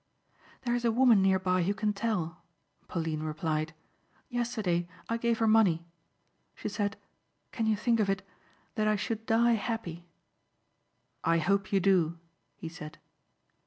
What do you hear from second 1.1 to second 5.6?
nearby who can tell," Pauline replied, "Yesterday I gave her